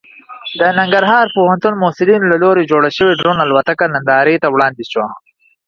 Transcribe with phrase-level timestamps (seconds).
[0.59, 5.07] د ننګرهار پوهنتون محصلینو له لوري جوړه شوې ډرون الوتکه نندارې ته وړاندې شوه.